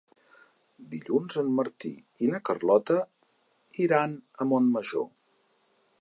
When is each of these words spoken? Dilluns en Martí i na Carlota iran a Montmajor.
Dilluns 0.93 1.35
en 1.41 1.51
Martí 1.59 1.91
i 2.27 2.31
na 2.33 2.41
Carlota 2.49 2.97
iran 3.89 4.19
a 4.39 4.49
Montmajor. 4.55 5.07